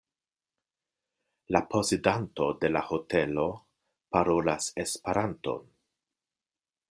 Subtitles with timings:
[1.55, 3.45] La posedanto de la hotelo
[4.17, 5.69] parolas Esperanton.